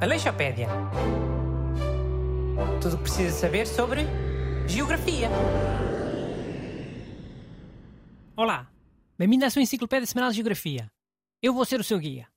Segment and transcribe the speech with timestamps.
[0.00, 0.68] Aleixopédia.
[2.80, 4.02] Tudo o que precisa saber sobre
[4.68, 5.28] geografia.
[8.36, 8.70] Olá,
[9.18, 10.90] bem-vindo à sua enciclopédia semanal de geografia.
[11.42, 12.28] Eu vou ser o seu guia.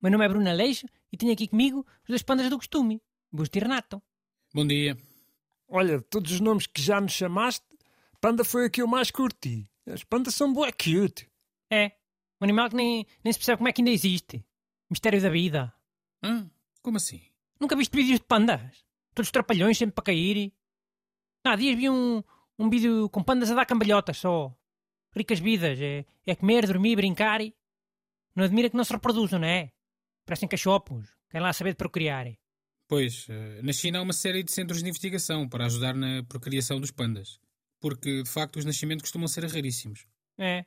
[0.00, 3.00] Meu nome é Bruno Aleixo e tenho aqui comigo os dois pandas do costume,
[3.30, 4.02] Busto e Renato.
[4.52, 4.96] Bom dia.
[5.68, 7.64] Olha, de todos os nomes que já me chamaste,
[8.20, 9.70] panda foi a que eu mais curti.
[9.86, 11.30] As pandas são bué cute.
[11.70, 11.92] É,
[12.42, 14.44] um animal que nem, nem se percebe como é que ainda existe.
[14.90, 15.72] Mistério da vida.
[16.20, 16.50] Hã?
[16.82, 17.22] Como assim?
[17.60, 18.84] Nunca viste vídeos de pandas?
[19.14, 20.52] Todos trapalhões sempre para cair.
[21.44, 22.20] Há dias vi um,
[22.58, 24.52] um vídeo com pandas a dar cambalhotas só.
[25.14, 25.78] Ricas vidas.
[25.80, 27.54] É, é comer, dormir, brincar e...
[28.34, 29.70] Não admira que não se reproduzam, não é?
[30.26, 31.08] Parecem cachopos.
[31.30, 32.26] Querem lá saber de procriar.
[32.88, 36.80] Pois, eh, na China há uma série de centros de investigação para ajudar na procriação
[36.80, 37.38] dos pandas.
[37.78, 40.06] Porque, de facto, os nascimentos costumam ser raríssimos.
[40.38, 40.64] É.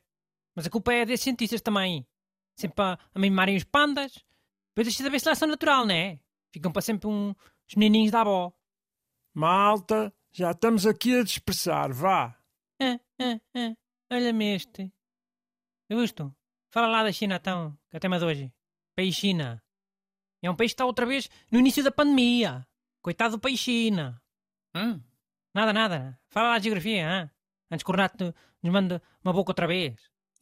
[0.56, 2.08] Mas a culpa é desses cientistas também.
[2.58, 4.14] Sempre a, a mimarem os pandas.
[4.70, 6.20] Depois deixa de haver seleção natural, não é?
[6.52, 7.36] Ficam para sempre um,
[7.68, 8.54] os menininhos da avó.
[9.34, 12.38] Malta, já estamos aqui a dispersar, vá.
[12.82, 13.76] Ah, ah, ah.
[14.12, 14.92] Olha-me este.
[15.90, 16.34] Augusto,
[16.70, 18.54] fala lá da China então, que é o tema de hoje.
[18.96, 19.62] País China.
[20.42, 22.66] É um país que está outra vez no início da pandemia.
[23.02, 24.22] Coitado do país China.
[24.74, 25.04] Hã?
[25.54, 26.20] Nada, nada.
[26.30, 27.32] Fala lá de geografia, hã?
[27.72, 29.96] antes que o Renato nos mande uma boca outra vez.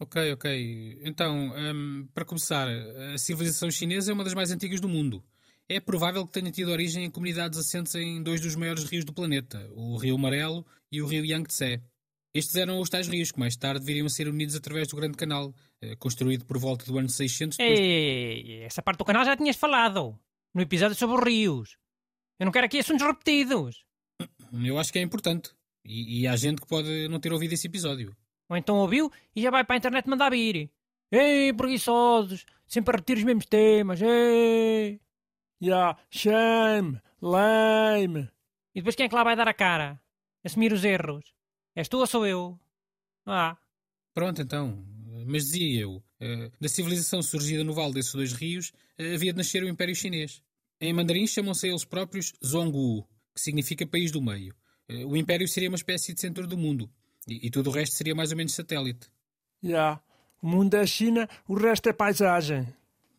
[0.04, 1.00] Ok, ok.
[1.04, 5.24] Então, hum, para começar, a civilização chinesa é uma das mais antigas do mundo.
[5.70, 9.14] É provável que tenha tido origem em comunidades assentes em dois dos maiores rios do
[9.14, 11.82] planeta, o Rio Amarelo e o Rio Yangtze.
[12.34, 15.16] Estes eram os tais rios que mais tarde viriam a ser unidos através do Grande
[15.16, 17.80] Canal, eh, construído por volta do ano 600 depois...
[17.80, 20.20] Ei, essa parte do canal já tinhas falado.
[20.54, 21.78] No episódio sobre os rios.
[22.38, 23.86] Eu não quero aqui assuntos repetidos.
[24.52, 25.52] Eu acho que é importante.
[25.86, 28.14] E, e há gente que pode não ter ouvido esse episódio.
[28.54, 30.70] Ou então ouviu e já vai para a internet mandar vir.
[31.12, 34.00] Ei, preguiçosos, sempre a repetir os mesmos temas.
[34.02, 35.00] Ei.
[35.62, 38.30] Ya, shame, lame.
[38.76, 40.00] E depois quem é que lá vai dar a cara?
[40.44, 41.34] Assumir os erros.
[41.76, 42.60] És tu ou sou eu?
[43.26, 43.58] Ah,
[44.14, 44.86] Pronto, então.
[45.26, 49.38] Mas dizia eu, eh, da civilização surgida no vale desses dois rios, eh, havia de
[49.38, 50.44] nascer o Império Chinês.
[50.80, 54.54] Em mandarim chamam-se eles próprios Zhonggu, que significa país do meio.
[54.90, 56.92] Eh, O Império seria uma espécie de centro do mundo.
[57.28, 59.10] E, e tudo o resto seria mais ou menos satélite.
[59.64, 60.02] Ya,
[60.42, 62.68] o mundo é China, o resto é paisagem.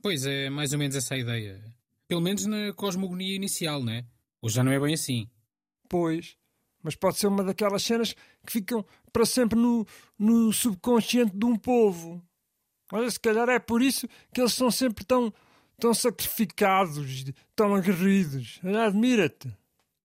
[0.02, 1.62] Pois é, mais ou menos essa a ideia.
[2.06, 4.04] Pelo menos na cosmogonia inicial, né?
[4.42, 5.28] Hoje já não é bem assim.
[5.88, 6.36] Pois,
[6.82, 8.12] mas pode ser uma daquelas cenas
[8.44, 9.86] que ficam para sempre no,
[10.18, 12.22] no subconsciente de um povo.
[12.92, 15.32] Olha, se calhar é por isso que eles são sempre tão,
[15.78, 17.24] tão sacrificados,
[17.56, 18.60] tão aguerridos.
[18.62, 19.50] Olha, Admira-te.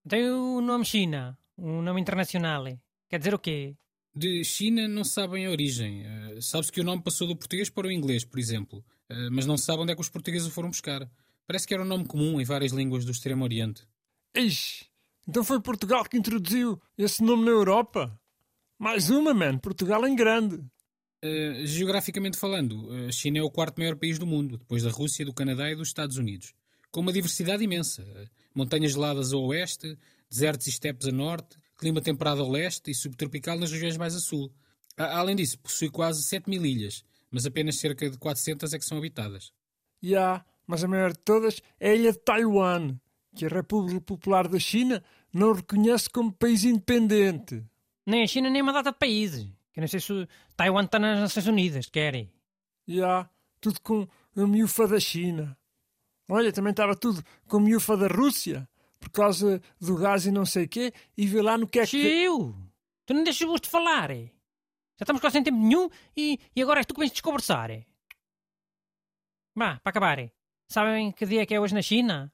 [0.07, 2.63] tem o nome China, um nome internacional.
[3.09, 3.75] Quer dizer o quê?
[4.16, 6.03] De China não se sabem a origem.
[6.06, 8.84] Eh, Sabe-se que o nome passou do português para o inglês, por exemplo.
[9.08, 11.09] Eh, Mas não se sabe onde é que os portugueses o foram buscar.
[11.47, 13.84] Parece que era um nome comum em várias línguas do Extremo Oriente.
[14.36, 14.86] Ixi,
[15.28, 18.20] então foi Portugal que introduziu esse nome na Europa?
[18.78, 19.58] Mais uma, man.
[19.58, 20.59] Portugal em grande.
[21.22, 25.26] Eh, geograficamente falando, a China é o quarto maior país do mundo, depois da Rússia,
[25.26, 26.53] do Canadá e dos Estados Unidos.
[26.91, 28.06] Com uma diversidade imensa.
[28.56, 29.97] Montanhas geladas a oeste,
[30.30, 34.19] desertos e estepes a norte, clima temperado a leste e subtropical nas regiões mais a
[34.19, 34.51] sul.
[34.97, 38.85] A- Além disso, possui quase 7 mil ilhas, mas apenas cerca de 400 é que
[38.85, 39.51] são habitadas.
[40.03, 42.95] Ya, mas a maior de todas é a ilha de Taiwan,
[43.35, 45.03] que a República Popular da China
[45.34, 47.63] não reconhece como país independente.
[48.06, 49.47] Nem a China nem uma data de países.
[49.72, 52.29] Que não sei se o Taiwan está nas Nações Unidas, querem.
[52.88, 53.29] Ya,
[53.61, 55.56] tudo com a miúfa da China.
[56.28, 58.67] Olha, também estava tudo com a miúfa da Rússia,
[58.99, 62.01] por causa do gás e não sei quê, e vê lá no que é que...
[62.01, 62.55] Chiu!
[63.05, 64.25] Tu não deixas o gosto de falar, é?
[64.97, 67.85] Já estamos quase sem tempo nenhum e, e agora és tu que vens desconversar, é?
[69.55, 70.31] Vá, para acabar, é?
[70.71, 72.31] Sabem que dia é que é hoje na China?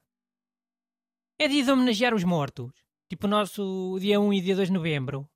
[1.38, 2.72] É dia de homenagear os mortos.
[3.08, 5.28] Tipo o nosso dia 1 e dia 2 de novembro.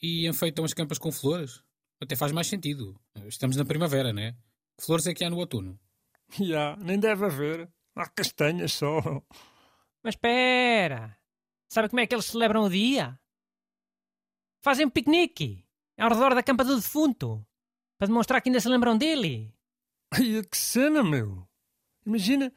[0.00, 1.62] E enfeitam as campas com flores?
[2.00, 2.98] Até faz mais sentido.
[3.26, 4.36] Estamos na primavera, né?
[4.78, 5.78] Que flores é que há no outono?
[6.38, 7.68] Ya, nem deve haver.
[7.96, 9.00] Há castanhas só.
[10.02, 11.16] Mas espera!
[11.68, 13.18] Sabe como é que eles celebram o dia?
[14.62, 15.64] Fazem um piquenique
[15.98, 17.44] ao redor da campa do defunto
[17.98, 19.52] para demonstrar que ainda se lembram dele.
[20.12, 21.46] Ai, que cena, meu!
[22.06, 22.52] Imagina,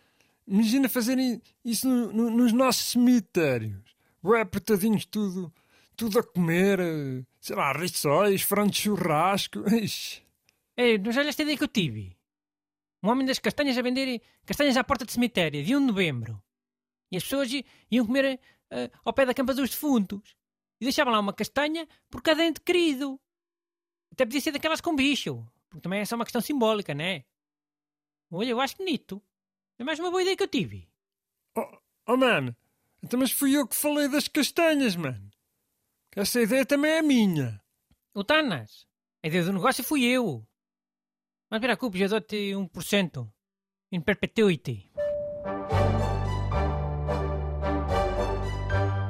[0.47, 3.83] imagina fazerem isso no- no- nos nossos cemitérios.
[4.23, 5.51] Ué, apertadinhos tudo,
[5.95, 9.59] tudo a comer, eh, sei lá, rissóis, frango de churrasco.
[9.83, 10.21] Ixi.
[10.77, 12.15] Ei, não já leste a ideia que eu tive?
[13.03, 16.41] Um homem das castanhas a vender castanhas à porta de cemitério, dia 1 de novembro.
[17.11, 17.49] E as pessoas
[17.89, 18.39] iam comer
[18.71, 20.35] eh, ao pé da campa dos defuntos.
[20.79, 23.19] E deixavam lá uma castanha por cada ente querido.
[24.11, 25.45] Até podia ser daquelas com bicho.
[25.69, 27.23] Porque também é só uma questão simbólica, né?
[28.31, 29.21] Olha, eu acho bonito.
[29.77, 30.89] É mais uma boa ideia que eu tive.
[31.57, 31.77] Oh,
[32.07, 32.55] oh mano,
[33.03, 35.29] então mas fui eu que falei das castanhas, mano.
[36.15, 37.61] Essa ideia também é minha.
[38.13, 38.85] O Tanas,
[39.23, 40.45] a ideia do negócio fui eu.
[41.49, 43.31] Mas preocupes, eu dou-te 1%
[43.91, 44.91] in perpetuity.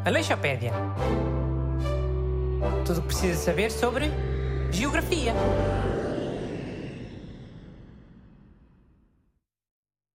[0.03, 0.71] Aleixopédia.
[2.85, 4.09] Tudo o que precisa saber sobre
[4.71, 5.33] geografia.